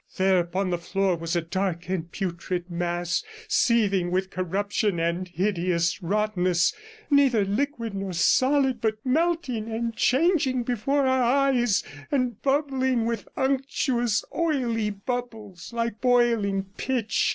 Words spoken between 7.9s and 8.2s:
nor